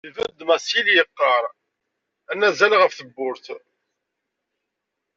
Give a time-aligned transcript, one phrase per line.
[0.07, 1.43] Ibedd Masil yeqqar
[2.31, 3.45] anazal ɣef tewwurt.